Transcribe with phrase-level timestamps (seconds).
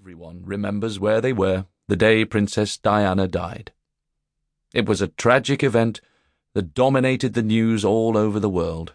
[0.00, 3.70] Everyone remembers where they were the day Princess Diana died.
[4.72, 6.00] It was a tragic event
[6.54, 8.94] that dominated the news all over the world.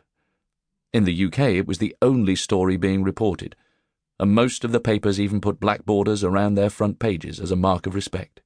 [0.92, 3.56] In the UK, it was the only story being reported,
[4.20, 7.56] and most of the papers even put black borders around their front pages as a
[7.56, 8.42] mark of respect.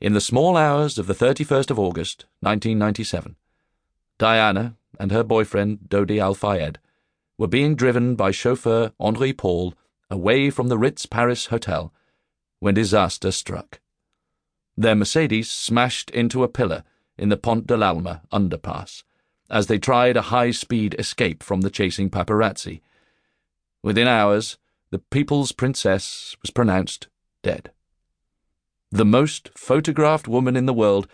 [0.00, 3.36] In the small hours of the 31st of August, 1997,
[4.16, 6.78] Diana and her boyfriend, Dodi Al Fayed,
[7.36, 9.74] were being driven by chauffeur Henri Paul
[10.10, 11.92] away from the Ritz Paris Hotel
[12.58, 13.80] when disaster struck.
[14.76, 16.84] Their Mercedes smashed into a pillar
[17.16, 19.02] in the Pont de l'Alma underpass
[19.50, 22.80] as they tried a high speed escape from the chasing paparazzi.
[23.82, 24.58] Within hours,
[24.90, 27.08] the People's Princess was pronounced
[27.42, 27.70] dead.
[28.90, 31.08] The most photographed woman in the world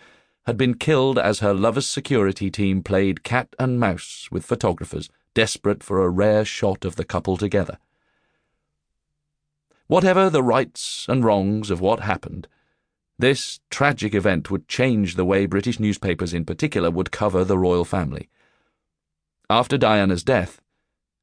[0.45, 5.83] had been killed as her lover's security team played cat and mouse with photographers, desperate
[5.83, 7.77] for a rare shot of the couple together.
[9.87, 12.47] Whatever the rights and wrongs of what happened,
[13.17, 17.85] this tragic event would change the way British newspapers in particular would cover the royal
[17.85, 18.29] family.
[19.49, 20.61] After Diana's death,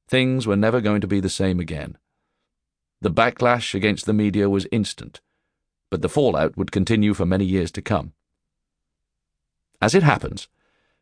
[0.08, 1.98] things were never going to be the same again.
[3.02, 5.20] The backlash against the media was instant,
[5.90, 8.14] but the fallout would continue for many years to come.
[9.80, 10.48] As it happens,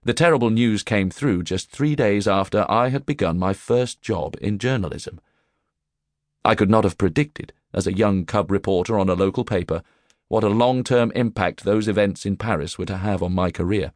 [0.02, 4.36] the terrible news came through just three days after I had begun my first job
[4.41, 5.20] in journalism.
[6.44, 9.82] I could not have predicted, as a young cub reporter on a local paper,
[10.28, 13.92] what a long term impact those events in Paris were to have on my career.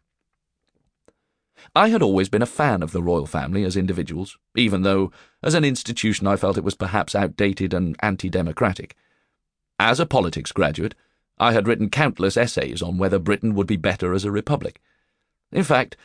[1.74, 5.11] I had always been a fan of the royal family as individuals, even though,
[5.42, 8.94] as an institution, I felt it was perhaps outdated and anti democratic.
[9.78, 10.94] As a politics graduate,
[11.39, 14.80] I had written countless essays on whether Britain would be better as a republic.
[15.50, 15.97] In fact,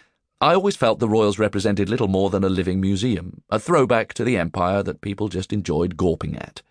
[0.42, 4.24] I always felt the royals represented little more than a living museum, a throwback to
[4.24, 6.64] the empire that people just enjoyed gawping at.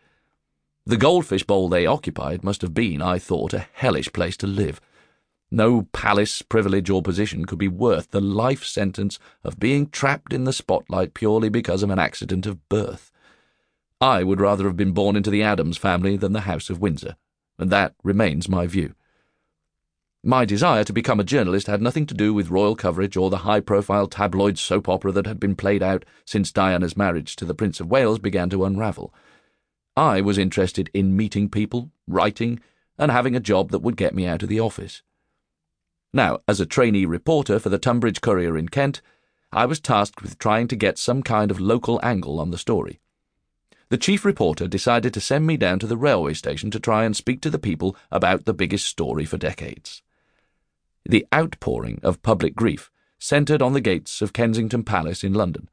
[0.84, 4.80] The goldfish bowl they occupied must have been, I thought, a hellish place to live.
[5.52, 10.42] No palace, privilege, or position could be worth the life sentence of being trapped in
[10.42, 13.12] the spotlight purely because of an accident of birth.
[14.00, 17.14] I would rather have been born into the Addams family than the House of Windsor,
[17.56, 18.96] and that remains my view.
[20.22, 23.38] My desire to become a journalist had nothing to do with royal coverage or the
[23.38, 27.54] high profile tabloid soap opera that had been played out since Diana's marriage to the
[27.54, 29.14] Prince of Wales began to unravel.
[29.96, 32.60] I was interested in meeting people, writing,
[32.98, 35.02] and having a job that would get me out of the office.
[36.12, 39.00] Now, as a trainee reporter for the Tonbridge Courier in Kent,
[39.50, 43.00] I was tasked with trying to get some kind of local angle on the story.
[43.88, 47.16] The chief reporter decided to send me down to the railway station to try and
[47.16, 50.02] speak to the people about the biggest story for decades.
[51.04, 55.68] The outpouring of public grief centred on the gates of Kensington Palace in London.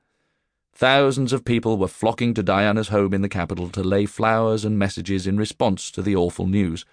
[0.74, 4.78] Thousands of people were flocking to Diana's home in the capital to lay flowers and
[4.78, 6.86] messages in response to the awful news.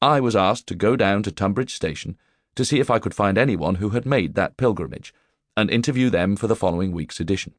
[0.00, 2.16] I was asked to go down to Tonbridge Station
[2.54, 5.12] to see if I could find anyone who had made that pilgrimage
[5.56, 7.54] and interview them for the following week's edition.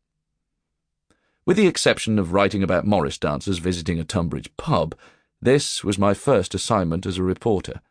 [1.46, 4.96] With the exception of writing about Morris dancers visiting a Tonbridge pub,
[5.42, 7.82] this was my first assignment as a reporter.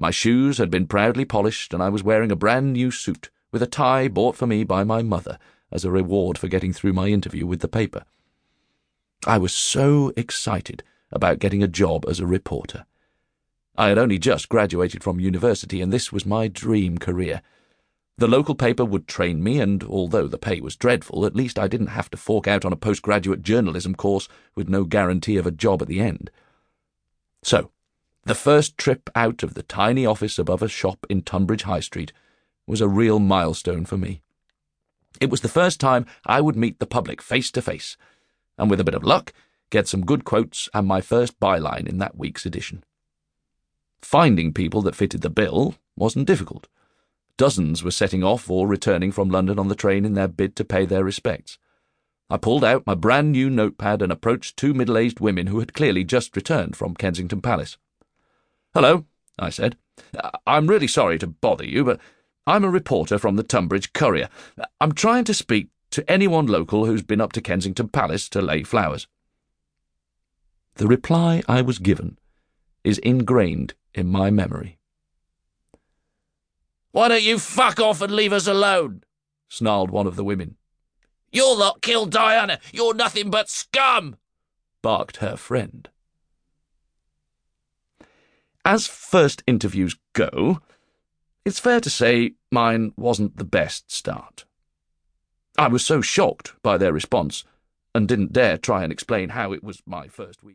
[0.00, 3.64] My shoes had been proudly polished, and I was wearing a brand new suit with
[3.64, 5.40] a tie bought for me by my mother
[5.72, 8.04] as a reward for getting through my interview with the paper.
[9.26, 12.86] I was so excited about getting a job as a reporter.
[13.76, 17.42] I had only just graduated from university, and this was my dream career.
[18.18, 21.66] The local paper would train me, and although the pay was dreadful, at least I
[21.66, 25.50] didn't have to fork out on a postgraduate journalism course with no guarantee of a
[25.50, 26.30] job at the end.
[27.42, 27.72] So,
[28.28, 32.12] the first trip out of the tiny office above a shop in Tonbridge High Street
[32.66, 34.20] was a real milestone for me.
[35.18, 37.96] It was the first time I would meet the public face to face,
[38.58, 39.32] and with a bit of luck,
[39.70, 42.84] get some good quotes and my first byline in that week's edition.
[44.02, 46.68] Finding people that fitted the bill wasn't difficult.
[47.38, 50.66] Dozens were setting off or returning from London on the train in their bid to
[50.66, 51.56] pay their respects.
[52.28, 55.72] I pulled out my brand new notepad and approached two middle aged women who had
[55.72, 57.78] clearly just returned from Kensington Palace.
[58.74, 59.06] Hello,
[59.38, 59.76] I said.
[60.46, 62.00] I'm really sorry to bother you, but
[62.46, 64.28] I'm a reporter from the Tonbridge Courier.
[64.80, 68.62] I'm trying to speak to anyone local who's been up to Kensington Palace to lay
[68.62, 69.06] flowers.
[70.74, 72.18] The reply I was given
[72.84, 74.78] is ingrained in my memory.
[76.92, 79.02] Why don't you fuck off and leave us alone?
[79.48, 80.56] snarled one of the women.
[81.32, 82.60] You're lot killed Diana.
[82.72, 84.16] You're nothing but scum,
[84.82, 85.88] barked her friend.
[88.68, 90.60] As first interviews go,
[91.42, 94.44] it's fair to say mine wasn't the best start.
[95.56, 97.44] I was so shocked by their response
[97.94, 100.46] and didn't dare try and explain how it was my first week.